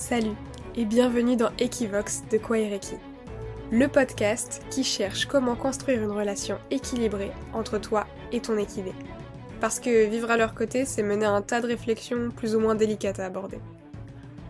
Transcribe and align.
Salut 0.00 0.34
et 0.76 0.86
bienvenue 0.86 1.36
dans 1.36 1.50
Equivox 1.58 2.22
de 2.32 2.38
Kwaireki, 2.38 2.94
le 3.70 3.86
podcast 3.86 4.62
qui 4.70 4.82
cherche 4.82 5.26
comment 5.26 5.54
construire 5.54 6.02
une 6.02 6.10
relation 6.10 6.56
équilibrée 6.70 7.30
entre 7.52 7.76
toi 7.76 8.06
et 8.32 8.40
ton 8.40 8.56
équidé. 8.56 8.94
Parce 9.60 9.78
que 9.78 10.08
vivre 10.08 10.30
à 10.30 10.38
leur 10.38 10.54
côté, 10.54 10.86
c'est 10.86 11.02
mener 11.02 11.26
un 11.26 11.42
tas 11.42 11.60
de 11.60 11.66
réflexions 11.66 12.30
plus 12.34 12.56
ou 12.56 12.60
moins 12.60 12.74
délicates 12.74 13.20
à 13.20 13.26
aborder. 13.26 13.60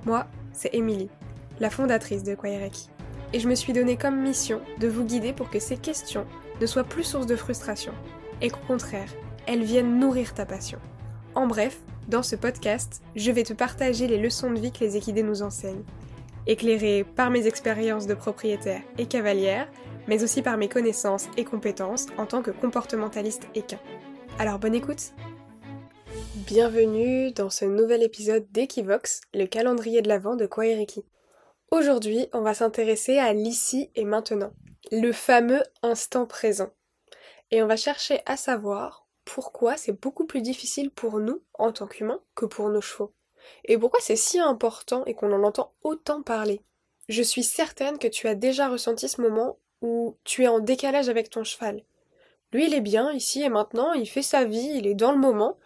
Moi, 0.06 0.28
c'est 0.52 0.72
Émilie, 0.72 1.10
la 1.58 1.68
fondatrice 1.68 2.22
de 2.22 2.36
Kwaireki, 2.36 2.88
et 3.32 3.40
je 3.40 3.48
me 3.48 3.56
suis 3.56 3.72
donné 3.72 3.96
comme 3.96 4.22
mission 4.22 4.60
de 4.78 4.86
vous 4.86 5.04
guider 5.04 5.32
pour 5.32 5.50
que 5.50 5.58
ces 5.58 5.76
questions 5.76 6.26
ne 6.60 6.66
soient 6.66 6.84
plus 6.84 7.04
source 7.04 7.26
de 7.26 7.36
frustration, 7.36 7.92
et 8.40 8.50
qu'au 8.50 8.64
contraire, 8.68 9.10
elles 9.48 9.64
viennent 9.64 9.98
nourrir 9.98 10.32
ta 10.32 10.46
passion. 10.46 10.78
En 11.34 11.48
bref, 11.48 11.80
dans 12.08 12.22
ce 12.22 12.36
podcast, 12.36 13.02
je 13.16 13.30
vais 13.30 13.42
te 13.42 13.52
partager 13.52 14.06
les 14.06 14.18
leçons 14.18 14.50
de 14.50 14.58
vie 14.58 14.72
que 14.72 14.80
les 14.80 14.96
équidés 14.96 15.22
nous 15.22 15.42
enseignent, 15.42 15.84
éclairées 16.46 17.04
par 17.04 17.30
mes 17.30 17.46
expériences 17.46 18.06
de 18.06 18.14
propriétaire 18.14 18.82
et 18.98 19.06
cavalière, 19.06 19.68
mais 20.08 20.22
aussi 20.24 20.42
par 20.42 20.56
mes 20.56 20.68
connaissances 20.68 21.28
et 21.36 21.44
compétences 21.44 22.06
en 22.18 22.26
tant 22.26 22.42
que 22.42 22.50
comportementaliste 22.50 23.46
équin. 23.54 23.78
Alors 24.38 24.58
bonne 24.58 24.74
écoute 24.74 25.12
Bienvenue 26.34 27.30
dans 27.32 27.50
ce 27.50 27.64
nouvel 27.64 28.02
épisode 28.02 28.50
d'Equivox, 28.50 29.20
le 29.34 29.46
calendrier 29.46 30.02
de 30.02 30.08
l'Avent 30.08 30.36
de 30.36 30.46
Kwaeriki. 30.46 31.04
Aujourd'hui, 31.70 32.26
on 32.32 32.40
va 32.40 32.54
s'intéresser 32.54 33.18
à 33.18 33.32
l'ici 33.32 33.90
et 33.94 34.04
maintenant, 34.04 34.52
le 34.90 35.12
fameux 35.12 35.62
instant 35.82 36.26
présent. 36.26 36.70
Et 37.52 37.62
on 37.62 37.66
va 37.66 37.76
chercher 37.76 38.20
à 38.26 38.36
savoir 38.36 39.06
pourquoi 39.24 39.76
c'est 39.76 40.00
beaucoup 40.00 40.26
plus 40.26 40.42
difficile 40.42 40.90
pour 40.90 41.18
nous, 41.18 41.42
en 41.54 41.72
tant 41.72 41.86
qu'humains, 41.86 42.20
que 42.34 42.46
pour 42.46 42.68
nos 42.68 42.80
chevaux. 42.80 43.12
Et 43.64 43.78
pourquoi 43.78 44.00
c'est 44.00 44.16
si 44.16 44.38
important 44.38 45.04
et 45.06 45.14
qu'on 45.14 45.32
en 45.32 45.44
entend 45.44 45.72
autant 45.82 46.22
parler? 46.22 46.62
Je 47.08 47.22
suis 47.22 47.42
certaine 47.42 47.98
que 47.98 48.08
tu 48.08 48.28
as 48.28 48.34
déjà 48.34 48.68
ressenti 48.68 49.08
ce 49.08 49.20
moment 49.20 49.58
où 49.82 50.16
tu 50.24 50.44
es 50.44 50.48
en 50.48 50.60
décalage 50.60 51.08
avec 51.08 51.30
ton 51.30 51.44
cheval. 51.44 51.84
Lui, 52.52 52.66
il 52.66 52.74
est 52.74 52.80
bien, 52.80 53.12
ici 53.12 53.42
et 53.42 53.48
maintenant, 53.48 53.92
il 53.92 54.08
fait 54.08 54.22
sa 54.22 54.44
vie, 54.44 54.72
il 54.74 54.86
est 54.86 54.94
dans 54.94 55.12
le 55.12 55.18
moment, 55.18 55.56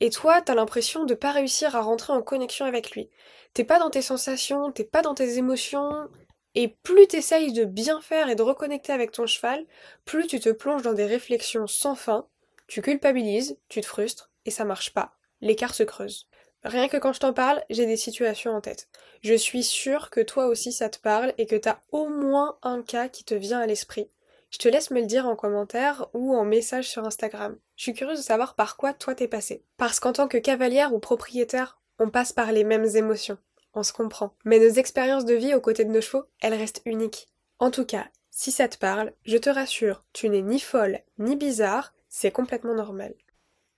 et 0.00 0.10
toi, 0.10 0.40
t'as 0.40 0.54
l'impression 0.54 1.04
de 1.04 1.14
pas 1.14 1.32
réussir 1.32 1.76
à 1.76 1.82
rentrer 1.82 2.12
en 2.12 2.22
connexion 2.22 2.64
avec 2.64 2.92
lui. 2.92 3.10
T'es 3.52 3.64
pas 3.64 3.78
dans 3.78 3.90
tes 3.90 4.02
sensations, 4.02 4.72
t'es 4.72 4.84
pas 4.84 5.02
dans 5.02 5.14
tes 5.14 5.36
émotions, 5.36 6.08
et 6.54 6.68
plus 6.68 7.06
t'essayes 7.06 7.52
de 7.52 7.64
bien 7.64 8.00
faire 8.00 8.28
et 8.28 8.34
de 8.34 8.42
reconnecter 8.42 8.92
avec 8.92 9.12
ton 9.12 9.26
cheval, 9.26 9.66
plus 10.04 10.26
tu 10.26 10.40
te 10.40 10.48
plonges 10.48 10.82
dans 10.82 10.94
des 10.94 11.04
réflexions 11.04 11.66
sans 11.66 11.94
fin, 11.94 12.26
tu 12.70 12.82
culpabilises, 12.82 13.58
tu 13.68 13.80
te 13.80 13.86
frustres, 13.86 14.30
et 14.44 14.52
ça 14.52 14.64
marche 14.64 14.94
pas. 14.94 15.16
L'écart 15.40 15.74
se 15.74 15.82
creuse. 15.82 16.28
Rien 16.62 16.86
que 16.86 16.98
quand 16.98 17.12
je 17.12 17.18
t'en 17.18 17.32
parle, 17.32 17.64
j'ai 17.68 17.84
des 17.84 17.96
situations 17.96 18.52
en 18.52 18.60
tête. 18.60 18.88
Je 19.24 19.34
suis 19.34 19.64
sûre 19.64 20.08
que 20.08 20.20
toi 20.20 20.46
aussi 20.46 20.70
ça 20.72 20.88
te 20.88 21.00
parle 21.00 21.34
et 21.36 21.46
que 21.46 21.56
t'as 21.56 21.80
au 21.90 22.06
moins 22.06 22.58
un 22.62 22.82
cas 22.82 23.08
qui 23.08 23.24
te 23.24 23.34
vient 23.34 23.58
à 23.58 23.66
l'esprit. 23.66 24.08
Je 24.50 24.58
te 24.58 24.68
laisse 24.68 24.92
me 24.92 25.00
le 25.00 25.06
dire 25.06 25.26
en 25.26 25.34
commentaire 25.34 26.06
ou 26.14 26.36
en 26.36 26.44
message 26.44 26.88
sur 26.88 27.04
Instagram. 27.04 27.58
Je 27.74 27.82
suis 27.82 27.92
curieuse 27.92 28.18
de 28.20 28.24
savoir 28.24 28.54
par 28.54 28.76
quoi 28.76 28.92
toi 28.92 29.16
t'es 29.16 29.26
passé. 29.26 29.64
Parce 29.76 29.98
qu'en 29.98 30.12
tant 30.12 30.28
que 30.28 30.38
cavalière 30.38 30.94
ou 30.94 31.00
propriétaire, 31.00 31.80
on 31.98 32.08
passe 32.08 32.32
par 32.32 32.52
les 32.52 32.62
mêmes 32.62 32.94
émotions. 32.94 33.38
On 33.74 33.82
se 33.82 33.92
comprend. 33.92 34.36
Mais 34.44 34.60
nos 34.60 34.74
expériences 34.74 35.24
de 35.24 35.34
vie 35.34 35.54
aux 35.54 35.60
côtés 35.60 35.84
de 35.84 35.90
nos 35.90 36.00
chevaux, 36.00 36.26
elles 36.40 36.54
restent 36.54 36.82
uniques. 36.84 37.28
En 37.58 37.72
tout 37.72 37.84
cas, 37.84 38.06
si 38.30 38.52
ça 38.52 38.68
te 38.68 38.78
parle, 38.78 39.12
je 39.24 39.38
te 39.38 39.50
rassure, 39.50 40.04
tu 40.12 40.28
n'es 40.28 40.42
ni 40.42 40.60
folle 40.60 41.00
ni 41.18 41.34
bizarre, 41.34 41.92
c'est 42.10 42.30
complètement 42.30 42.74
normal. 42.74 43.14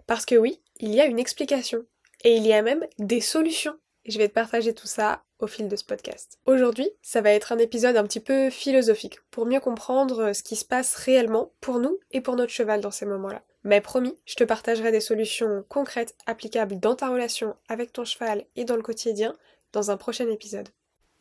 Parce 0.08 0.26
que 0.26 0.34
oui, 0.34 0.60
il 0.80 0.92
y 0.92 1.00
a 1.00 1.06
une 1.06 1.20
explication. 1.20 1.84
Et 2.24 2.36
il 2.36 2.46
y 2.46 2.52
a 2.52 2.62
même 2.62 2.86
des 2.98 3.20
solutions. 3.20 3.76
Et 4.04 4.10
je 4.10 4.18
vais 4.18 4.28
te 4.28 4.34
partager 4.34 4.74
tout 4.74 4.88
ça 4.88 5.22
au 5.38 5.46
fil 5.46 5.68
de 5.68 5.76
ce 5.76 5.84
podcast. 5.84 6.40
Aujourd'hui, 6.46 6.90
ça 7.02 7.20
va 7.20 7.30
être 7.30 7.52
un 7.52 7.58
épisode 7.58 7.96
un 7.96 8.04
petit 8.04 8.20
peu 8.20 8.50
philosophique, 8.50 9.20
pour 9.30 9.46
mieux 9.46 9.60
comprendre 9.60 10.32
ce 10.32 10.42
qui 10.42 10.56
se 10.56 10.64
passe 10.64 10.94
réellement 10.96 11.52
pour 11.60 11.78
nous 11.78 11.98
et 12.10 12.20
pour 12.20 12.36
notre 12.36 12.52
cheval 12.52 12.80
dans 12.80 12.90
ces 12.90 13.06
moments-là. 13.06 13.42
Mais 13.64 13.80
promis, 13.80 14.16
je 14.24 14.34
te 14.34 14.44
partagerai 14.44 14.90
des 14.90 15.00
solutions 15.00 15.64
concrètes 15.68 16.16
applicables 16.26 16.80
dans 16.80 16.96
ta 16.96 17.08
relation 17.08 17.56
avec 17.68 17.92
ton 17.92 18.04
cheval 18.04 18.44
et 18.56 18.64
dans 18.64 18.76
le 18.76 18.82
quotidien 18.82 19.36
dans 19.72 19.90
un 19.90 19.96
prochain 19.96 20.28
épisode. 20.28 20.68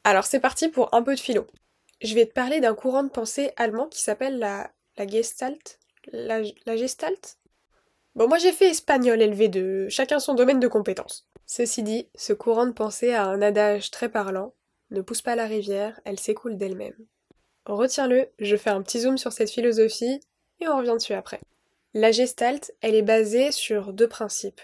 Alors 0.03 0.25
c'est 0.25 0.39
parti 0.39 0.67
pour 0.67 0.93
un 0.93 1.03
peu 1.03 1.15
de 1.15 1.19
philo. 1.19 1.45
Je 2.01 2.15
vais 2.15 2.25
te 2.25 2.33
parler 2.33 2.59
d'un 2.59 2.73
courant 2.73 3.03
de 3.03 3.09
pensée 3.09 3.51
allemand 3.57 3.87
qui 3.87 4.01
s'appelle 4.01 4.39
la, 4.39 4.71
la 4.97 5.07
Gestalt, 5.07 5.79
la, 6.11 6.43
gestalt 6.75 7.37
Bon, 8.15 8.27
moi 8.27 8.37
j'ai 8.37 8.51
fait 8.51 8.69
espagnol 8.69 9.19
LV2, 9.19 9.89
chacun 9.89 10.19
son 10.19 10.33
domaine 10.33 10.59
de 10.59 10.67
compétence. 10.67 11.27
Ceci 11.45 11.81
dit, 11.81 12.07
ce 12.15 12.33
courant 12.33 12.65
de 12.65 12.71
pensée 12.71 13.13
a 13.13 13.25
un 13.25 13.41
adage 13.41 13.91
très 13.91 14.09
parlant 14.09 14.53
ne 14.91 15.01
pousse 15.01 15.21
pas 15.21 15.35
la 15.35 15.45
rivière, 15.45 15.99
elle 16.03 16.19
s'écoule 16.19 16.57
d'elle-même. 16.57 16.95
Retiens-le, 17.65 18.27
je 18.39 18.57
fais 18.57 18.69
un 18.69 18.81
petit 18.81 18.99
zoom 18.99 19.17
sur 19.17 19.31
cette 19.31 19.49
philosophie 19.49 20.19
et 20.59 20.67
on 20.67 20.77
revient 20.77 20.95
dessus 20.95 21.13
après. 21.13 21.39
La 21.93 22.11
gestalt, 22.11 22.73
elle 22.81 22.95
est 22.95 23.01
basée 23.01 23.51
sur 23.51 23.93
deux 23.93 24.07
principes. 24.07 24.61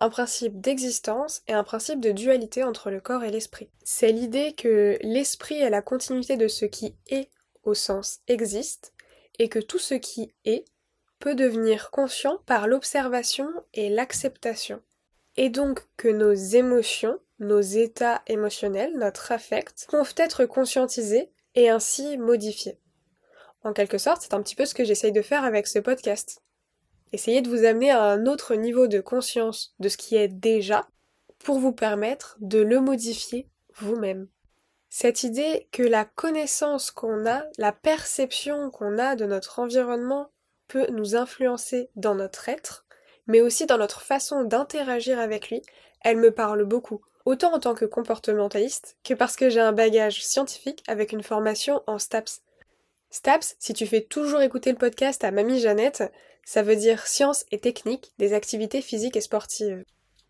Un 0.00 0.10
principe 0.10 0.60
d'existence 0.60 1.42
et 1.46 1.52
un 1.52 1.64
principe 1.64 2.00
de 2.00 2.10
dualité 2.10 2.64
entre 2.64 2.90
le 2.90 3.00
corps 3.00 3.24
et 3.24 3.30
l'esprit. 3.30 3.68
C'est 3.84 4.12
l'idée 4.12 4.54
que 4.54 4.98
l'esprit 5.02 5.60
est 5.60 5.70
la 5.70 5.82
continuité 5.82 6.36
de 6.36 6.48
ce 6.48 6.64
qui 6.64 6.94
est 7.08 7.28
au 7.64 7.74
sens 7.74 8.20
existe 8.26 8.92
et 9.38 9.48
que 9.48 9.58
tout 9.58 9.78
ce 9.78 9.94
qui 9.94 10.32
est 10.44 10.64
peut 11.20 11.34
devenir 11.34 11.90
conscient 11.90 12.38
par 12.46 12.66
l'observation 12.66 13.48
et 13.74 13.88
l'acceptation. 13.88 14.82
Et 15.36 15.50
donc 15.50 15.86
que 15.96 16.08
nos 16.08 16.32
émotions, 16.32 17.18
nos 17.38 17.60
états 17.60 18.22
émotionnels, 18.26 18.96
notre 18.98 19.30
affect, 19.30 19.86
peuvent 19.90 20.14
être 20.16 20.44
conscientisés 20.46 21.30
et 21.54 21.70
ainsi 21.70 22.18
modifiés. 22.18 22.78
En 23.62 23.72
quelque 23.72 23.98
sorte, 23.98 24.22
c'est 24.22 24.34
un 24.34 24.42
petit 24.42 24.56
peu 24.56 24.64
ce 24.64 24.74
que 24.74 24.84
j'essaye 24.84 25.12
de 25.12 25.22
faire 25.22 25.44
avec 25.44 25.66
ce 25.66 25.78
podcast. 25.78 26.42
Essayer 27.12 27.42
de 27.42 27.48
vous 27.48 27.64
amener 27.64 27.90
à 27.90 28.02
un 28.02 28.26
autre 28.26 28.54
niveau 28.54 28.86
de 28.86 29.00
conscience 29.00 29.74
de 29.78 29.88
ce 29.88 29.96
qui 29.96 30.16
est 30.16 30.28
déjà 30.28 30.88
pour 31.38 31.58
vous 31.58 31.72
permettre 31.72 32.36
de 32.40 32.60
le 32.60 32.80
modifier 32.80 33.48
vous-même. 33.74 34.28
Cette 34.88 35.22
idée 35.22 35.68
que 35.72 35.82
la 35.82 36.04
connaissance 36.04 36.90
qu'on 36.90 37.26
a, 37.26 37.44
la 37.58 37.72
perception 37.72 38.70
qu'on 38.70 38.98
a 38.98 39.14
de 39.14 39.24
notre 39.24 39.58
environnement 39.58 40.30
nous 40.78 41.16
influencer 41.16 41.88
dans 41.96 42.14
notre 42.14 42.48
être, 42.48 42.84
mais 43.26 43.40
aussi 43.40 43.66
dans 43.66 43.78
notre 43.78 44.02
façon 44.02 44.44
d'interagir 44.44 45.18
avec 45.18 45.50
lui, 45.50 45.62
elle 46.02 46.16
me 46.16 46.30
parle 46.30 46.64
beaucoup, 46.64 47.02
autant 47.24 47.54
en 47.54 47.60
tant 47.60 47.74
que 47.74 47.84
comportementaliste 47.84 48.96
que 49.04 49.14
parce 49.14 49.36
que 49.36 49.50
j'ai 49.50 49.60
un 49.60 49.72
bagage 49.72 50.24
scientifique 50.24 50.82
avec 50.86 51.12
une 51.12 51.22
formation 51.22 51.82
en 51.86 51.98
STAPS. 51.98 52.42
STAPS, 53.10 53.56
si 53.58 53.74
tu 53.74 53.86
fais 53.86 54.02
toujours 54.02 54.40
écouter 54.40 54.70
le 54.70 54.78
podcast 54.78 55.24
à 55.24 55.30
Mamie 55.30 55.60
Jeannette, 55.60 56.04
ça 56.44 56.62
veut 56.62 56.76
dire 56.76 57.06
sciences 57.06 57.44
et 57.50 57.58
techniques 57.58 58.12
des 58.18 58.32
activités 58.32 58.82
physiques 58.82 59.16
et 59.16 59.20
sportives. 59.20 59.84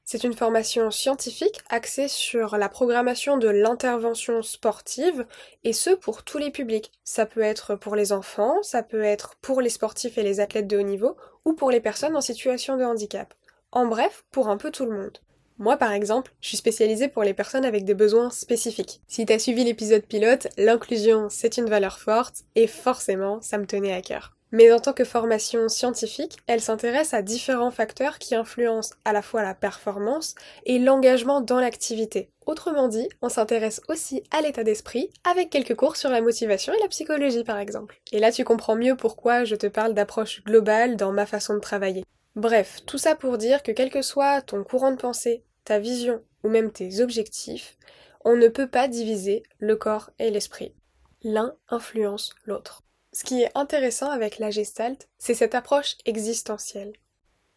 C'est 0.04 0.24
une 0.24 0.34
formation 0.34 0.90
scientifique 0.90 1.60
axée 1.68 2.08
sur 2.08 2.56
la 2.56 2.68
programmation 2.68 3.36
de 3.36 3.48
l'intervention 3.48 4.42
sportive 4.42 5.26
et 5.62 5.72
ce 5.72 5.90
pour 5.90 6.24
tous 6.24 6.38
les 6.38 6.50
publics. 6.50 6.90
Ça 7.04 7.26
peut 7.26 7.42
être 7.42 7.76
pour 7.76 7.94
les 7.94 8.12
enfants, 8.12 8.62
ça 8.62 8.82
peut 8.82 9.04
être 9.04 9.36
pour 9.40 9.60
les 9.60 9.68
sportifs 9.68 10.18
et 10.18 10.22
les 10.22 10.40
athlètes 10.40 10.66
de 10.66 10.78
haut 10.78 10.82
niveau 10.82 11.16
ou 11.44 11.52
pour 11.52 11.70
les 11.70 11.80
personnes 11.80 12.16
en 12.16 12.20
situation 12.20 12.76
de 12.76 12.84
handicap. 12.84 13.34
En 13.72 13.86
bref, 13.86 14.24
pour 14.30 14.48
un 14.48 14.56
peu 14.56 14.70
tout 14.70 14.84
le 14.84 14.96
monde. 14.96 15.18
Moi 15.58 15.76
par 15.76 15.92
exemple, 15.92 16.32
je 16.40 16.48
suis 16.48 16.56
spécialisée 16.56 17.08
pour 17.08 17.22
les 17.22 17.34
personnes 17.34 17.66
avec 17.66 17.84
des 17.84 17.94
besoins 17.94 18.30
spécifiques. 18.30 19.02
Si 19.06 19.26
t'as 19.26 19.38
suivi 19.38 19.62
l'épisode 19.62 20.06
pilote, 20.06 20.48
l'inclusion 20.56 21.28
c'est 21.28 21.58
une 21.58 21.68
valeur 21.68 21.98
forte 21.98 22.44
et 22.56 22.66
forcément 22.66 23.40
ça 23.42 23.58
me 23.58 23.66
tenait 23.66 23.92
à 23.92 24.00
cœur. 24.00 24.39
Mais 24.52 24.72
en 24.72 24.80
tant 24.80 24.92
que 24.92 25.04
formation 25.04 25.68
scientifique, 25.68 26.36
elle 26.46 26.60
s'intéresse 26.60 27.14
à 27.14 27.22
différents 27.22 27.70
facteurs 27.70 28.18
qui 28.18 28.34
influencent 28.34 28.94
à 29.04 29.12
la 29.12 29.22
fois 29.22 29.42
la 29.42 29.54
performance 29.54 30.34
et 30.66 30.78
l'engagement 30.78 31.40
dans 31.40 31.60
l'activité. 31.60 32.30
Autrement 32.46 32.88
dit, 32.88 33.08
on 33.22 33.28
s'intéresse 33.28 33.80
aussi 33.88 34.24
à 34.32 34.40
l'état 34.40 34.64
d'esprit 34.64 35.10
avec 35.22 35.50
quelques 35.50 35.76
cours 35.76 35.96
sur 35.96 36.10
la 36.10 36.20
motivation 36.20 36.72
et 36.72 36.80
la 36.80 36.88
psychologie 36.88 37.44
par 37.44 37.58
exemple. 37.58 38.00
Et 38.10 38.18
là 38.18 38.32
tu 38.32 38.42
comprends 38.42 38.74
mieux 38.74 38.96
pourquoi 38.96 39.44
je 39.44 39.54
te 39.54 39.68
parle 39.68 39.94
d'approche 39.94 40.42
globale 40.42 40.96
dans 40.96 41.12
ma 41.12 41.26
façon 41.26 41.54
de 41.54 41.60
travailler. 41.60 42.04
Bref, 42.34 42.80
tout 42.86 42.98
ça 42.98 43.14
pour 43.14 43.38
dire 43.38 43.62
que 43.62 43.70
quel 43.70 43.90
que 43.90 44.02
soit 44.02 44.42
ton 44.42 44.64
courant 44.64 44.90
de 44.90 44.96
pensée, 44.96 45.44
ta 45.64 45.78
vision 45.78 46.22
ou 46.42 46.48
même 46.48 46.72
tes 46.72 47.00
objectifs, 47.00 47.76
on 48.24 48.36
ne 48.36 48.48
peut 48.48 48.68
pas 48.68 48.88
diviser 48.88 49.42
le 49.58 49.76
corps 49.76 50.10
et 50.18 50.30
l'esprit. 50.30 50.74
L'un 51.22 51.54
influence 51.68 52.34
l'autre. 52.46 52.82
Ce 53.12 53.24
qui 53.24 53.42
est 53.42 53.50
intéressant 53.56 54.10
avec 54.10 54.38
la 54.38 54.50
gestalt, 54.50 55.08
c'est 55.18 55.34
cette 55.34 55.54
approche 55.54 55.96
existentielle. 56.04 56.92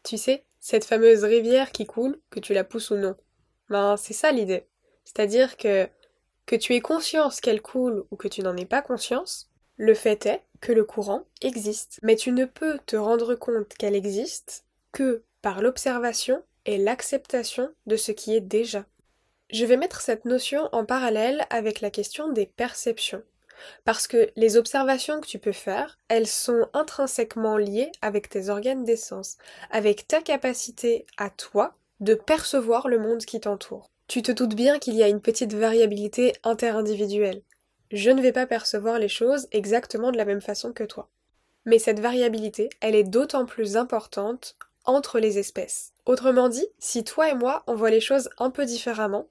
Tu 0.03 0.17
sais, 0.17 0.45
cette 0.59 0.85
fameuse 0.85 1.23
rivière 1.23 1.71
qui 1.71 1.85
coule, 1.85 2.19
que 2.29 2.39
tu 2.39 2.53
la 2.53 2.63
pousses 2.63 2.89
ou 2.89 2.95
non. 2.95 3.15
Ben, 3.69 3.95
c'est 3.97 4.13
ça 4.13 4.31
l'idée. 4.31 4.65
C'est-à-dire 5.05 5.57
que, 5.57 5.87
que 6.45 6.55
tu 6.55 6.73
aies 6.73 6.81
conscience 6.81 7.39
qu'elle 7.41 7.61
coule 7.61 8.05
ou 8.11 8.15
que 8.15 8.27
tu 8.27 8.41
n'en 8.41 8.57
aies 8.57 8.65
pas 8.65 8.81
conscience, 8.81 9.51
le 9.77 9.93
fait 9.93 10.25
est 10.25 10.43
que 10.61 10.71
le 10.71 10.83
courant 10.85 11.25
existe. 11.41 11.99
Mais 12.01 12.15
tu 12.15 12.31
ne 12.31 12.45
peux 12.45 12.79
te 12.85 12.95
rendre 12.95 13.35
compte 13.35 13.73
qu'elle 13.75 13.95
existe 13.95 14.65
que 14.91 15.23
par 15.41 15.61
l'observation 15.61 16.41
et 16.65 16.77
l'acceptation 16.77 17.69
de 17.85 17.97
ce 17.97 18.11
qui 18.11 18.33
est 18.35 18.41
déjà. 18.41 18.85
Je 19.49 19.65
vais 19.65 19.77
mettre 19.77 20.01
cette 20.01 20.25
notion 20.25 20.69
en 20.71 20.85
parallèle 20.85 21.45
avec 21.49 21.81
la 21.81 21.91
question 21.91 22.31
des 22.31 22.45
perceptions. 22.45 23.23
Parce 23.85 24.07
que 24.07 24.29
les 24.35 24.57
observations 24.57 25.21
que 25.21 25.27
tu 25.27 25.39
peux 25.39 25.51
faire, 25.51 25.97
elles 26.07 26.27
sont 26.27 26.67
intrinsèquement 26.73 27.57
liées 27.57 27.91
avec 28.01 28.29
tes 28.29 28.49
organes 28.49 28.83
d'essence, 28.83 29.37
avec 29.71 30.07
ta 30.07 30.21
capacité 30.21 31.05
à 31.17 31.29
toi 31.29 31.75
de 31.99 32.15
percevoir 32.15 32.87
le 32.87 32.99
monde 32.99 33.25
qui 33.25 33.39
t'entoure. 33.39 33.89
Tu 34.07 34.21
te 34.21 34.31
doutes 34.31 34.55
bien 34.55 34.79
qu'il 34.79 34.95
y 34.95 35.03
a 35.03 35.07
une 35.07 35.21
petite 35.21 35.53
variabilité 35.53 36.33
interindividuelle. 36.43 37.41
Je 37.91 38.09
ne 38.09 38.21
vais 38.21 38.31
pas 38.31 38.47
percevoir 38.47 38.99
les 38.99 39.07
choses 39.07 39.47
exactement 39.51 40.11
de 40.11 40.17
la 40.17 40.25
même 40.25 40.41
façon 40.41 40.73
que 40.73 40.83
toi. 40.83 41.09
Mais 41.65 41.79
cette 41.79 41.99
variabilité, 41.99 42.69
elle 42.81 42.95
est 42.95 43.03
d'autant 43.03 43.45
plus 43.45 43.77
importante 43.77 44.57
entre 44.85 45.19
les 45.19 45.37
espèces. 45.37 45.93
Autrement 46.05 46.49
dit, 46.49 46.67
si 46.79 47.03
toi 47.03 47.29
et 47.29 47.35
moi, 47.35 47.63
on 47.67 47.75
voit 47.75 47.89
les 47.89 48.01
choses 48.01 48.29
un 48.37 48.49
peu 48.49 48.65
différemment, 48.65 49.27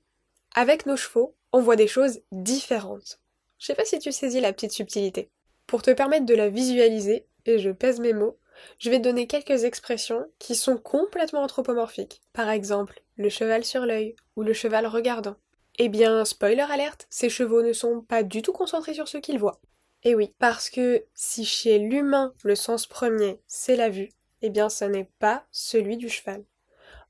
avec 0.54 0.86
nos 0.86 0.96
chevaux, 0.96 1.34
on 1.52 1.60
voit 1.60 1.76
des 1.76 1.86
choses 1.86 2.20
différentes. 2.30 3.20
Je 3.62 3.68
sais 3.68 3.76
pas 3.76 3.84
si 3.84 4.00
tu 4.00 4.10
saisis 4.10 4.40
la 4.40 4.52
petite 4.52 4.72
subtilité. 4.72 5.30
Pour 5.68 5.82
te 5.82 5.92
permettre 5.92 6.26
de 6.26 6.34
la 6.34 6.48
visualiser, 6.48 7.28
et 7.46 7.60
je 7.60 7.70
pèse 7.70 8.00
mes 8.00 8.12
mots, 8.12 8.36
je 8.80 8.90
vais 8.90 8.98
te 8.98 9.04
donner 9.04 9.28
quelques 9.28 9.62
expressions 9.62 10.26
qui 10.40 10.56
sont 10.56 10.76
complètement 10.76 11.44
anthropomorphiques. 11.44 12.22
Par 12.32 12.50
exemple, 12.50 13.00
le 13.14 13.28
cheval 13.28 13.64
sur 13.64 13.86
l'œil 13.86 14.16
ou 14.34 14.42
le 14.42 14.52
cheval 14.52 14.84
regardant. 14.88 15.36
Eh 15.78 15.88
bien, 15.88 16.24
spoiler 16.24 16.66
alerte, 16.68 17.06
ces 17.08 17.28
chevaux 17.28 17.62
ne 17.62 17.72
sont 17.72 18.00
pas 18.00 18.24
du 18.24 18.42
tout 18.42 18.52
concentrés 18.52 18.94
sur 18.94 19.06
ce 19.06 19.18
qu'ils 19.18 19.38
voient. 19.38 19.60
Eh 20.02 20.16
oui, 20.16 20.34
parce 20.40 20.68
que 20.68 21.04
si 21.14 21.44
chez 21.44 21.78
l'humain 21.78 22.34
le 22.42 22.56
sens 22.56 22.88
premier 22.88 23.38
c'est 23.46 23.76
la 23.76 23.90
vue, 23.90 24.08
eh 24.42 24.50
bien 24.50 24.70
ce 24.70 24.86
n'est 24.86 25.08
pas 25.20 25.46
celui 25.52 25.96
du 25.96 26.08
cheval. 26.08 26.42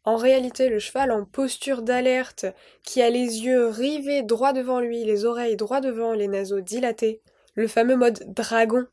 En 0.04 0.16
réalité, 0.16 0.68
le 0.68 0.80
cheval 0.80 1.12
en 1.12 1.24
posture 1.24 1.82
d'alerte, 1.82 2.46
qui 2.82 3.02
a 3.02 3.10
les 3.10 3.44
yeux 3.44 3.68
rivés 3.68 4.22
droit 4.22 4.52
devant 4.52 4.80
lui, 4.80 5.04
les 5.04 5.24
oreilles 5.24 5.56
droit 5.56 5.80
devant, 5.80 6.12
les 6.12 6.26
naseaux 6.26 6.60
dilatés, 6.60 7.20
le 7.54 7.68
fameux 7.68 7.96
mode 7.96 8.24
dragon, 8.34 8.86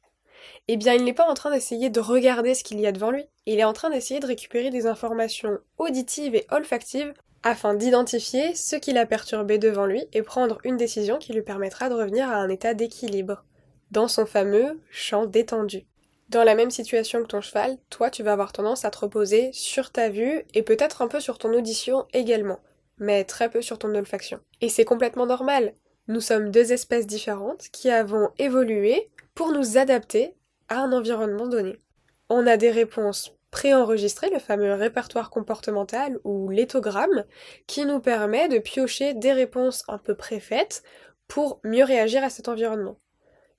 eh 0.67 0.77
bien 0.77 0.93
il 0.93 1.03
n'est 1.03 1.13
pas 1.13 1.27
en 1.27 1.33
train 1.33 1.51
d'essayer 1.51 1.89
de 1.89 1.99
regarder 1.99 2.53
ce 2.53 2.63
qu'il 2.63 2.79
y 2.79 2.85
a 2.85 2.91
devant 2.91 3.11
lui, 3.11 3.25
il 3.45 3.59
est 3.59 3.63
en 3.63 3.73
train 3.73 3.89
d'essayer 3.89 4.19
de 4.19 4.27
récupérer 4.27 4.69
des 4.69 4.85
informations 4.85 5.57
auditives 5.79 6.35
et 6.35 6.45
olfactives 6.51 7.13
afin 7.41 7.73
d'identifier 7.73 8.53
ce 8.53 8.75
qui 8.75 8.93
l'a 8.93 9.05
perturbé 9.05 9.57
devant 9.57 9.85
lui 9.85 10.05
et 10.13 10.21
prendre 10.21 10.59
une 10.63 10.77
décision 10.77 11.17
qui 11.17 11.33
lui 11.33 11.41
permettra 11.41 11.89
de 11.89 11.95
revenir 11.95 12.29
à 12.29 12.35
un 12.35 12.49
état 12.49 12.73
d'équilibre, 12.73 13.43
dans 13.91 14.07
son 14.07 14.25
fameux 14.25 14.79
champ 14.91 15.25
détendu. 15.25 15.85
Dans 16.29 16.43
la 16.43 16.53
même 16.53 16.69
situation 16.69 17.23
que 17.23 17.27
ton 17.27 17.41
cheval, 17.41 17.79
toi 17.89 18.11
tu 18.11 18.21
vas 18.21 18.33
avoir 18.33 18.53
tendance 18.53 18.85
à 18.85 18.91
te 18.91 18.99
reposer 18.99 19.49
sur 19.51 19.91
ta 19.91 20.09
vue 20.09 20.43
et 20.53 20.61
peut-être 20.61 21.01
un 21.01 21.07
peu 21.07 21.19
sur 21.19 21.39
ton 21.39 21.51
audition 21.53 22.05
également, 22.13 22.59
mais 22.99 23.23
très 23.23 23.49
peu 23.49 23.63
sur 23.63 23.79
ton 23.79 23.95
olfaction. 23.95 24.39
Et 24.61 24.69
c'est 24.69 24.85
complètement 24.85 25.25
normal. 25.25 25.73
Nous 26.07 26.21
sommes 26.21 26.51
deux 26.51 26.71
espèces 26.71 27.07
différentes 27.07 27.69
qui 27.71 27.89
avons 27.89 28.29
évolué 28.37 29.09
pour 29.33 29.51
nous 29.51 29.79
adapter 29.79 30.35
à 30.67 30.81
un 30.81 30.91
environnement 30.91 31.47
donné. 31.47 31.79
On 32.29 32.45
a 32.45 32.57
des 32.57 32.69
réponses 32.69 33.35
préenregistrées, 33.49 34.29
le 34.29 34.37
fameux 34.37 34.73
répertoire 34.73 35.31
comportemental 35.31 36.19
ou 36.23 36.49
l'éthogramme, 36.49 37.25
qui 37.65 37.87
nous 37.87 37.99
permet 37.99 38.47
de 38.47 38.59
piocher 38.59 39.15
des 39.15 39.33
réponses 39.33 39.83
un 39.87 39.97
peu 39.97 40.13
préfaites 40.13 40.83
pour 41.27 41.59
mieux 41.63 41.83
réagir 41.83 42.23
à 42.23 42.29
cet 42.29 42.49
environnement. 42.49 42.99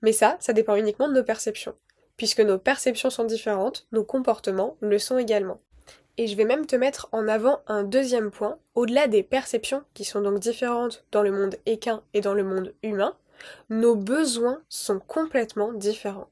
Mais 0.01 0.13
ça, 0.13 0.37
ça 0.39 0.53
dépend 0.53 0.75
uniquement 0.75 1.09
de 1.09 1.15
nos 1.15 1.23
perceptions 1.25 1.75
puisque 2.21 2.41
nos 2.41 2.59
perceptions 2.59 3.09
sont 3.09 3.23
différentes, 3.23 3.87
nos 3.91 4.03
comportements 4.03 4.77
le 4.79 4.99
sont 4.99 5.17
également. 5.17 5.59
Et 6.19 6.27
je 6.27 6.35
vais 6.35 6.45
même 6.45 6.67
te 6.67 6.75
mettre 6.75 7.09
en 7.11 7.27
avant 7.27 7.61
un 7.65 7.81
deuxième 7.81 8.29
point, 8.29 8.59
au-delà 8.75 9.07
des 9.07 9.23
perceptions 9.23 9.81
qui 9.95 10.03
sont 10.03 10.21
donc 10.21 10.37
différentes 10.37 11.03
dans 11.11 11.23
le 11.23 11.31
monde 11.31 11.55
équin 11.65 12.03
et 12.13 12.21
dans 12.21 12.35
le 12.35 12.43
monde 12.43 12.75
humain, 12.83 13.15
nos 13.71 13.95
besoins 13.95 14.61
sont 14.69 14.99
complètement 14.99 15.73
différents. 15.73 16.27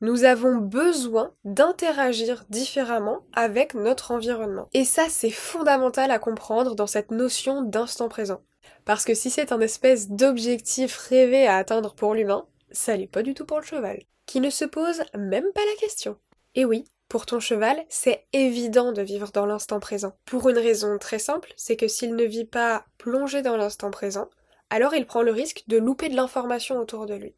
Nous 0.00 0.24
avons 0.24 0.56
besoin 0.56 1.30
d'interagir 1.44 2.46
différemment 2.48 3.20
avec 3.34 3.74
notre 3.74 4.12
environnement. 4.12 4.70
Et 4.72 4.86
ça, 4.86 5.10
c'est 5.10 5.28
fondamental 5.28 6.10
à 6.10 6.18
comprendre 6.18 6.74
dans 6.74 6.86
cette 6.86 7.10
notion 7.10 7.60
d'instant 7.60 8.08
présent. 8.08 8.40
Parce 8.86 9.04
que 9.04 9.12
si 9.12 9.28
c'est 9.28 9.52
un 9.52 9.60
espèce 9.60 10.08
d'objectif 10.08 10.96
rêvé 10.96 11.46
à 11.46 11.58
atteindre 11.58 11.92
pour 11.92 12.14
l'humain, 12.14 12.46
ça 12.74 12.96
l'est 12.96 13.06
pas 13.06 13.22
du 13.22 13.32
tout 13.32 13.46
pour 13.46 13.60
le 13.60 13.64
cheval 13.64 14.04
qui 14.26 14.40
ne 14.40 14.50
se 14.50 14.64
pose 14.64 15.02
même 15.14 15.50
pas 15.54 15.64
la 15.64 15.80
question. 15.80 16.18
Et 16.54 16.64
oui, 16.64 16.84
pour 17.08 17.26
ton 17.26 17.40
cheval, 17.40 17.84
c'est 17.88 18.26
évident 18.32 18.92
de 18.92 19.02
vivre 19.02 19.30
dans 19.32 19.46
l'instant 19.46 19.80
présent. 19.80 20.16
Pour 20.24 20.48
une 20.48 20.58
raison 20.58 20.98
très 20.98 21.18
simple, 21.18 21.52
c'est 21.56 21.76
que 21.76 21.88
s'il 21.88 22.14
ne 22.14 22.24
vit 22.24 22.44
pas 22.44 22.84
plongé 22.98 23.42
dans 23.42 23.56
l'instant 23.56 23.90
présent, 23.90 24.28
alors 24.70 24.94
il 24.94 25.06
prend 25.06 25.22
le 25.22 25.32
risque 25.32 25.64
de 25.68 25.76
louper 25.76 26.08
de 26.08 26.16
l'information 26.16 26.78
autour 26.78 27.06
de 27.06 27.14
lui. 27.14 27.34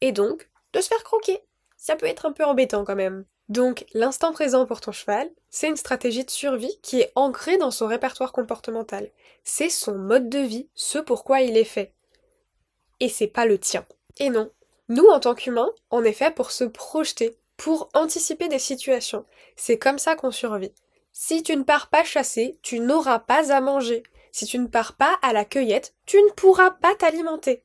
Et 0.00 0.12
donc, 0.12 0.50
de 0.72 0.80
se 0.80 0.88
faire 0.88 1.04
croquer. 1.04 1.40
Ça 1.76 1.96
peut 1.96 2.06
être 2.06 2.26
un 2.26 2.32
peu 2.32 2.44
embêtant 2.44 2.84
quand 2.84 2.96
même. 2.96 3.24
Donc, 3.48 3.86
l'instant 3.94 4.32
présent 4.32 4.66
pour 4.66 4.80
ton 4.80 4.90
cheval, 4.90 5.30
c'est 5.50 5.68
une 5.68 5.76
stratégie 5.76 6.24
de 6.24 6.30
survie 6.30 6.78
qui 6.82 7.00
est 7.00 7.12
ancrée 7.14 7.58
dans 7.58 7.70
son 7.70 7.86
répertoire 7.86 8.32
comportemental. 8.32 9.08
C'est 9.44 9.70
son 9.70 9.96
mode 9.96 10.28
de 10.28 10.40
vie, 10.40 10.68
ce 10.74 10.98
pourquoi 10.98 11.42
il 11.42 11.56
est 11.56 11.64
fait. 11.64 11.94
Et 12.98 13.08
c'est 13.08 13.28
pas 13.28 13.46
le 13.46 13.58
tien. 13.58 13.86
Et 14.18 14.30
non, 14.30 14.50
nous, 14.88 15.06
en 15.06 15.20
tant 15.20 15.34
qu'humains, 15.34 15.72
on 15.90 16.04
est 16.04 16.12
fait 16.12 16.34
pour 16.34 16.50
se 16.50 16.64
projeter, 16.64 17.36
pour 17.56 17.88
anticiper 17.94 18.48
des 18.48 18.58
situations. 18.58 19.24
C'est 19.56 19.78
comme 19.78 19.98
ça 19.98 20.14
qu'on 20.14 20.30
survit. 20.30 20.72
Si 21.12 21.42
tu 21.42 21.56
ne 21.56 21.62
pars 21.62 21.88
pas 21.88 22.04
chasser, 22.04 22.58
tu 22.62 22.78
n'auras 22.78 23.18
pas 23.18 23.52
à 23.52 23.60
manger. 23.60 24.02
Si 24.32 24.46
tu 24.46 24.58
ne 24.58 24.66
pars 24.66 24.94
pas 24.94 25.18
à 25.22 25.32
la 25.32 25.44
cueillette, 25.44 25.94
tu 26.04 26.18
ne 26.18 26.30
pourras 26.32 26.70
pas 26.70 26.94
t'alimenter. 26.94 27.64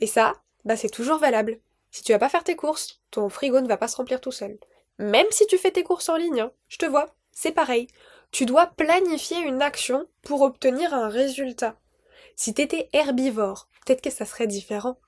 Et 0.00 0.06
ça, 0.06 0.34
bah 0.64 0.76
c'est 0.76 0.88
toujours 0.88 1.18
valable. 1.18 1.58
Si 1.90 2.02
tu 2.02 2.12
vas 2.12 2.18
pas 2.18 2.28
faire 2.28 2.44
tes 2.44 2.56
courses, 2.56 3.00
ton 3.10 3.28
frigo 3.28 3.60
ne 3.60 3.68
va 3.68 3.76
pas 3.76 3.88
se 3.88 3.96
remplir 3.96 4.20
tout 4.20 4.32
seul. 4.32 4.58
Même 4.98 5.26
si 5.30 5.46
tu 5.46 5.58
fais 5.58 5.70
tes 5.70 5.82
courses 5.82 6.08
en 6.08 6.16
ligne, 6.16 6.40
hein, 6.40 6.52
je 6.68 6.78
te 6.78 6.86
vois, 6.86 7.14
c'est 7.32 7.52
pareil. 7.52 7.88
Tu 8.30 8.46
dois 8.46 8.66
planifier 8.66 9.38
une 9.38 9.62
action 9.62 10.06
pour 10.22 10.42
obtenir 10.42 10.94
un 10.94 11.08
résultat. 11.08 11.76
Si 12.36 12.54
t'étais 12.54 12.88
herbivore, 12.92 13.68
peut-être 13.84 14.02
que 14.02 14.10
ça 14.10 14.24
serait 14.24 14.46
différent 14.46 14.98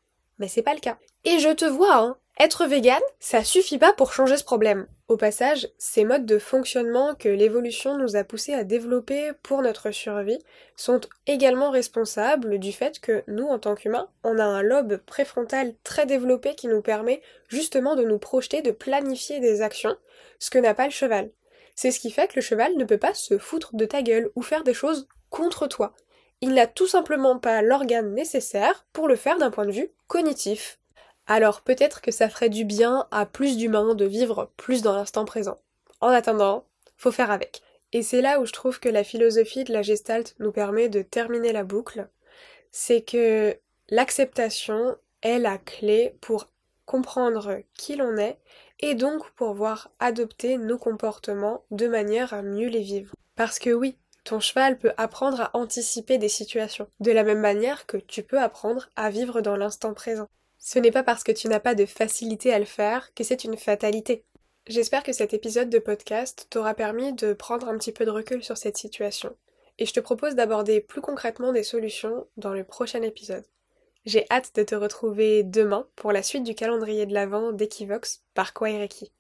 mais 0.41 0.49
c'est 0.49 0.63
pas 0.63 0.75
le 0.75 0.81
cas. 0.81 0.99
Et 1.25 1.39
je 1.39 1.51
te 1.51 1.65
vois, 1.65 1.97
hein, 1.97 2.17
être 2.41 2.67
vegan, 2.67 3.03
ça 3.19 3.45
suffit 3.45 3.77
pas 3.77 3.93
pour 3.93 4.15
changer 4.15 4.39
ce 4.39 4.45
problème. 4.45 4.87
Au 5.09 5.19
passage, 5.19 5.69
ces 5.77 6.05
modes 6.05 6.25
de 6.25 6.39
fonctionnement 6.39 7.15
que 7.15 7.29
l'évolution 7.29 7.99
nous 7.99 8.17
a 8.17 8.25
poussé 8.25 8.55
à 8.55 8.65
développer 8.65 9.33
pour 9.43 9.61
notre 9.61 9.91
survie 9.91 10.39
sont 10.75 11.03
également 11.27 11.71
responsables 11.71 12.59
du 12.59 12.73
fait 12.73 12.99
que 12.99 13.23
nous, 13.27 13.47
en 13.47 13.59
tant 13.59 13.75
qu'humains, 13.75 14.09
on 14.25 14.39
a 14.39 14.45
un 14.45 14.63
lobe 14.63 14.97
préfrontal 14.97 15.75
très 15.85 16.07
développé 16.07 16.55
qui 16.55 16.69
nous 16.69 16.81
permet 16.81 17.21
justement 17.49 17.95
de 17.95 18.05
nous 18.05 18.19
projeter, 18.19 18.63
de 18.63 18.71
planifier 18.71 19.41
des 19.41 19.61
actions, 19.61 19.97
ce 20.39 20.49
que 20.49 20.59
n'a 20.59 20.73
pas 20.73 20.87
le 20.87 20.93
cheval. 20.93 21.31
C'est 21.75 21.91
ce 21.91 22.01
qui 22.01 22.11
fait 22.11 22.29
que 22.29 22.37
le 22.37 22.43
cheval 22.43 22.75
ne 22.77 22.85
peut 22.85 22.99
pas 22.99 23.15
se 23.15 23.37
foutre 23.37 23.77
de 23.77 23.85
ta 23.85 24.01
gueule 24.01 24.31
ou 24.35 24.43
faire 24.43 24.65
des 24.65 24.75
choses 24.75 25.09
contre 25.29 25.67
toi 25.67 25.95
il 26.41 26.55
n'a 26.55 26.67
tout 26.67 26.87
simplement 26.87 27.39
pas 27.39 27.63
l'organe 27.63 28.15
nécessaire 28.15 28.87
pour 28.93 29.09
le 29.09 29.17
faire 29.17 29.39
d'un 29.39 29.51
point 29.51 29.67
de 29.67 29.73
vue 29.73 29.91
cognitif. 30.07 30.79
Alors 31.27 31.61
peut-être 31.61 32.01
que 32.01 32.11
ça 32.11 32.29
ferait 32.29 32.49
du 32.49 32.65
bien 32.65 33.07
à 33.11 33.27
plus 33.27 33.57
d'humains 33.57 33.95
de 33.95 34.05
vivre 34.05 34.51
plus 34.57 34.83
dans 34.83 34.95
l'instant 34.95 35.25
présent. 35.25 35.59
En 36.01 36.09
attendant, 36.09 36.65
faut 36.97 37.13
faire 37.13 37.31
avec. 37.31 37.63
Et 37.93 38.03
c'est 38.03 38.23
là 38.23 38.41
où 38.41 38.47
je 38.47 38.53
trouve 38.53 38.81
que 38.81 38.89
la 38.89 39.05
philosophie 39.05 39.65
de 39.65 39.73
la 39.73 39.83
gestalt 39.83 40.35
nous 40.39 40.53
permet 40.53 40.89
de 40.89 41.03
terminer 41.03 41.53
la 41.53 41.65
boucle. 41.65 42.09
C'est 42.71 43.03
que 43.03 43.57
l'acceptation 43.89 44.97
est 45.23 45.39
la 45.39 45.59
clé 45.59 46.17
pour 46.21 46.47
comprendre 46.87 47.59
qui 47.75 47.97
l'on 47.97 48.17
est 48.17 48.39
et 48.81 48.95
donc 48.95 49.31
pour 49.33 49.53
pouvoir 49.53 49.91
adopter 50.01 50.57
nos 50.57 50.79
comportements 50.79 51.65
de 51.71 51.87
manière 51.87 52.33
à 52.33 52.43
mieux 52.43 52.69
les 52.69 52.83
vivre. 52.83 53.15
Parce 53.37 53.59
que 53.59 53.71
oui, 53.71 53.97
ton 54.25 54.41
cheval 54.41 54.79
peut 54.79 54.93
apprendre 54.97 55.41
à 55.41 55.51
anticiper 55.57 56.19
des 56.19 56.29
situations, 56.29 56.89
de 57.01 57.13
la 57.13 57.25
même 57.25 57.41
manière 57.41 57.87
que 57.87 57.97
tu 57.97 58.23
peux 58.23 58.39
apprendre 58.39 58.89
à 58.97 59.11
vivre 59.11 59.41
dans 59.41 59.57
l'instant 59.57 59.95
présent. 59.95 60.29
Ce 60.59 60.79
n'est 60.79 60.91
pas 60.91 61.03
parce 61.03 61.25
que 61.25 61.33
tu 61.33 61.49
n'as 61.49 61.61
pas 61.61 61.75
de 61.75 61.87
facilité 61.87 62.53
à 62.53 62.59
le 62.59 62.65
faire 62.65 63.13
que 63.15 63.25
c'est 63.25 63.45
une 63.45 63.57
fatalité. 63.57 64.25
J'espère 64.67 65.03
que 65.03 65.13
cet 65.13 65.33
épisode 65.33 65.71
de 65.71 65.79
podcast 65.79 66.47
t'aura 66.51 66.75
permis 66.75 67.13
de 67.15 67.33
prendre 67.33 67.69
un 67.69 67.79
petit 67.79 67.93
peu 67.93 68.05
de 68.05 68.11
recul 68.11 68.45
sur 68.45 68.59
cette 68.59 68.77
situation, 68.77 69.35
et 69.79 69.87
je 69.87 69.93
te 69.93 70.01
propose 70.01 70.35
d'aborder 70.35 70.81
plus 70.81 71.01
concrètement 71.01 71.53
des 71.53 71.63
solutions 71.63 72.27
dans 72.37 72.53
le 72.53 72.65
prochain 72.65 73.03
épisode. 73.03 73.45
J'ai 74.07 74.27
hâte 74.31 74.55
de 74.55 74.63
te 74.63 74.75
retrouver 74.75 75.43
demain 75.43 75.87
pour 75.97 76.13
la 76.13 76.23
suite 76.23 76.45
du 76.45 76.55
calendrier 76.55 77.07
de 77.07 77.15
l'Avent 77.15 77.53
d'Equivox 77.53 78.23
par 78.35 78.55
Kwaireki. 78.55 79.13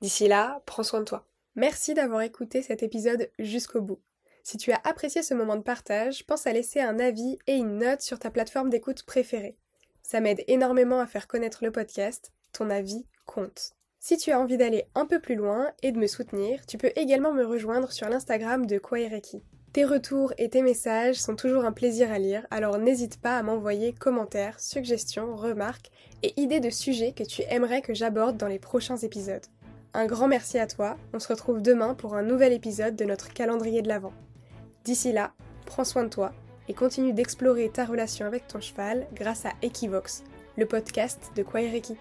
D'ici 0.00 0.28
là, 0.28 0.62
prends 0.66 0.82
soin 0.82 1.00
de 1.00 1.04
toi. 1.04 1.26
Merci 1.54 1.94
d'avoir 1.94 2.22
écouté 2.22 2.62
cet 2.62 2.82
épisode 2.82 3.30
jusqu'au 3.38 3.80
bout. 3.80 4.00
Si 4.48 4.58
tu 4.58 4.70
as 4.70 4.80
apprécié 4.84 5.24
ce 5.24 5.34
moment 5.34 5.56
de 5.56 5.62
partage, 5.62 6.24
pense 6.24 6.46
à 6.46 6.52
laisser 6.52 6.80
un 6.80 7.00
avis 7.00 7.36
et 7.48 7.54
une 7.54 7.78
note 7.78 8.00
sur 8.00 8.20
ta 8.20 8.30
plateforme 8.30 8.70
d'écoute 8.70 9.02
préférée. 9.02 9.56
Ça 10.04 10.20
m'aide 10.20 10.44
énormément 10.46 11.00
à 11.00 11.08
faire 11.08 11.26
connaître 11.26 11.64
le 11.64 11.72
podcast, 11.72 12.30
ton 12.52 12.70
avis 12.70 13.04
compte. 13.24 13.72
Si 13.98 14.16
tu 14.16 14.30
as 14.30 14.38
envie 14.38 14.56
d'aller 14.56 14.84
un 14.94 15.04
peu 15.04 15.18
plus 15.18 15.34
loin 15.34 15.72
et 15.82 15.90
de 15.90 15.98
me 15.98 16.06
soutenir, 16.06 16.64
tu 16.64 16.78
peux 16.78 16.92
également 16.94 17.32
me 17.32 17.44
rejoindre 17.44 17.90
sur 17.90 18.08
l'Instagram 18.08 18.66
de 18.66 18.78
Kwaireki. 18.78 19.42
Tes 19.72 19.84
retours 19.84 20.32
et 20.38 20.48
tes 20.48 20.62
messages 20.62 21.16
sont 21.16 21.34
toujours 21.34 21.64
un 21.64 21.72
plaisir 21.72 22.12
à 22.12 22.20
lire, 22.20 22.46
alors 22.52 22.78
n'hésite 22.78 23.20
pas 23.20 23.38
à 23.38 23.42
m'envoyer 23.42 23.94
commentaires, 23.94 24.60
suggestions, 24.60 25.34
remarques 25.34 25.90
et 26.22 26.40
idées 26.40 26.60
de 26.60 26.70
sujets 26.70 27.10
que 27.10 27.24
tu 27.24 27.42
aimerais 27.48 27.82
que 27.82 27.94
j'aborde 27.94 28.36
dans 28.36 28.46
les 28.46 28.60
prochains 28.60 28.98
épisodes. 28.98 29.46
Un 29.92 30.06
grand 30.06 30.28
merci 30.28 30.60
à 30.60 30.68
toi, 30.68 30.96
on 31.12 31.18
se 31.18 31.26
retrouve 31.26 31.62
demain 31.62 31.94
pour 31.94 32.14
un 32.14 32.22
nouvel 32.22 32.52
épisode 32.52 32.94
de 32.94 33.04
notre 33.04 33.32
calendrier 33.32 33.82
de 33.82 33.88
l'Avent. 33.88 34.12
D'ici 34.86 35.10
là, 35.10 35.32
prends 35.64 35.82
soin 35.82 36.04
de 36.04 36.08
toi 36.08 36.32
et 36.68 36.72
continue 36.72 37.12
d'explorer 37.12 37.70
ta 37.70 37.84
relation 37.84 38.24
avec 38.24 38.46
ton 38.46 38.60
cheval 38.60 39.08
grâce 39.14 39.44
à 39.44 39.50
Equivox, 39.60 40.22
le 40.56 40.64
podcast 40.64 41.32
de 41.34 41.42
Quaereki. 41.42 41.96